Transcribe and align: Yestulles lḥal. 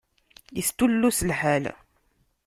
Yestulles 0.57 1.19
lḥal. 1.29 1.63